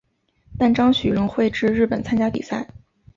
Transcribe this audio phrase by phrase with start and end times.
[0.57, 2.67] 但张栩仍会至日本参加比赛。